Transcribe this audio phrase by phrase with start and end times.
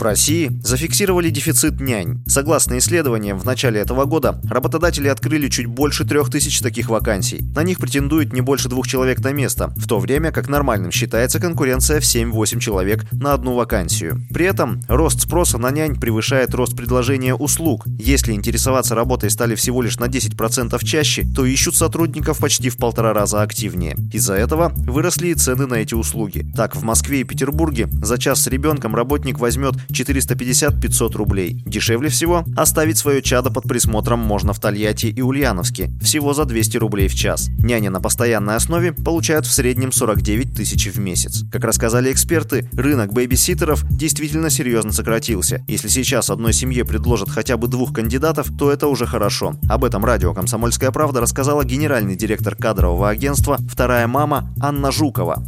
[0.00, 2.24] В России зафиксировали дефицит нянь.
[2.26, 7.44] Согласно исследованиям, в начале этого года работодатели открыли чуть больше трех тысяч таких вакансий.
[7.54, 11.38] На них претендует не больше двух человек на место, в то время как нормальным считается
[11.38, 14.22] конкуренция в 7-8 человек на одну вакансию.
[14.32, 17.84] При этом рост спроса на нянь превышает рост предложения услуг.
[17.98, 23.12] Если интересоваться работой стали всего лишь на 10% чаще, то ищут сотрудников почти в полтора
[23.12, 23.98] раза активнее.
[24.14, 26.50] Из-за этого выросли и цены на эти услуги.
[26.56, 31.62] Так, в Москве и Петербурге за час с ребенком работник возьмет 450-500 рублей.
[31.66, 36.76] Дешевле всего оставить свое чадо под присмотром можно в Тольятти и Ульяновске, всего за 200
[36.78, 37.48] рублей в час.
[37.58, 41.44] Няни на постоянной основе получают в среднем 49 тысяч в месяц.
[41.50, 45.64] Как рассказали эксперты, рынок бэбиситеров действительно серьезно сократился.
[45.68, 49.54] Если сейчас одной семье предложат хотя бы двух кандидатов, то это уже хорошо.
[49.68, 55.42] Об этом радио «Комсомольская правда» рассказала генеральный директор кадрового агентства «Вторая мама» Анна Жукова.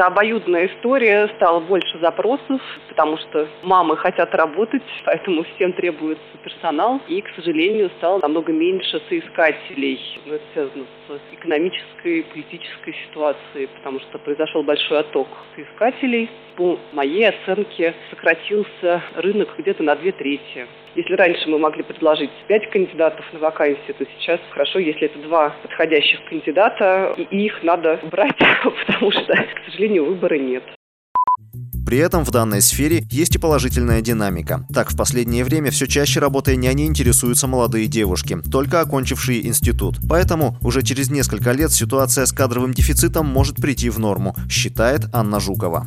[0.00, 7.02] Это обоюдная история, стало больше запросов, потому что мамы хотят работать, поэтому всем требуется персонал.
[7.06, 10.00] И, к сожалению, стало намного меньше соискателей.
[10.24, 16.30] Но это связано с экономической, политической ситуацией, потому что произошел большой отток соискателей.
[16.60, 20.66] По моей оценке сократился рынок где-то на две трети.
[20.94, 25.56] Если раньше мы могли предложить пять кандидатов на вакансию, то сейчас хорошо, если это два
[25.62, 28.36] подходящих кандидата, и их надо брать,
[28.86, 30.62] потому что, к сожалению, выбора нет.
[31.86, 34.66] При этом в данной сфере есть и положительная динамика.
[34.72, 39.96] Так, в последнее время все чаще работой няни интересуются молодые девушки, только окончившие институт.
[40.08, 45.40] Поэтому уже через несколько лет ситуация с кадровым дефицитом может прийти в норму, считает Анна
[45.40, 45.86] Жукова.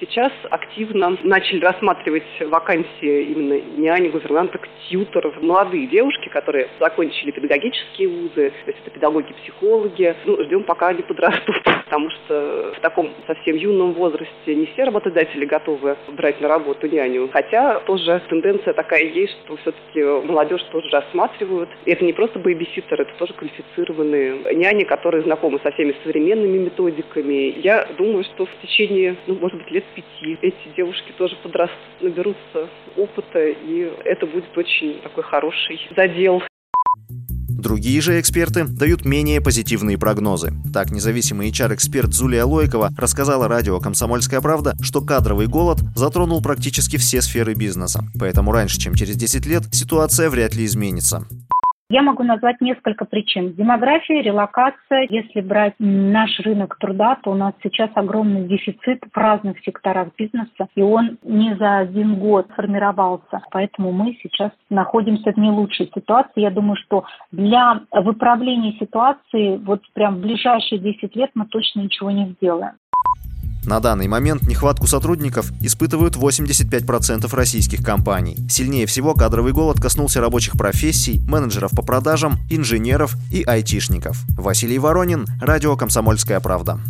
[0.00, 0.32] Сейчас
[0.68, 5.40] активно начали рассматривать вакансии именно няни, гувернанток, тьюторов.
[5.42, 10.14] Молодые девушки, которые закончили педагогические вузы, то есть это педагоги-психологи.
[10.24, 15.44] Ну, ждем, пока они подрастут, потому что в таком совсем юном возрасте не все работодатели
[15.44, 17.28] готовы брать на работу няню.
[17.32, 21.70] Хотя тоже тенденция такая есть, что все-таки молодежь тоже рассматривают.
[21.84, 27.58] И это не просто бэйбиситеры, это тоже квалифицированные няни, которые знакомы со всеми современными методиками.
[27.60, 32.68] Я думаю, что в течение, ну, может быть, лет пяти эти девушки тоже подрастут, наберутся
[32.96, 36.42] опыта, и это будет очень такой хороший задел.
[37.48, 40.52] Другие же эксперты дают менее позитивные прогнозы.
[40.72, 47.20] Так, независимый HR-эксперт Зулия Лойкова рассказала радио «Комсомольская правда», что кадровый голод затронул практически все
[47.20, 48.04] сферы бизнеса.
[48.18, 51.26] Поэтому раньше, чем через 10 лет, ситуация вряд ли изменится.
[51.90, 53.54] Я могу назвать несколько причин.
[53.54, 55.06] Демография, релокация.
[55.08, 60.68] Если брать наш рынок труда, то у нас сейчас огромный дефицит в разных секторах бизнеса,
[60.74, 63.40] и он не за один год формировался.
[63.50, 66.42] Поэтому мы сейчас находимся в не лучшей ситуации.
[66.42, 72.10] Я думаю, что для выправления ситуации вот прям в ближайшие 10 лет мы точно ничего
[72.10, 72.72] не сделаем.
[73.68, 78.34] На данный момент нехватку сотрудников испытывают 85% российских компаний.
[78.48, 84.24] Сильнее всего кадровый голод коснулся рабочих профессий, менеджеров по продажам, инженеров и айтишников.
[84.38, 86.80] Василий Воронин, Радио «Комсомольская правда».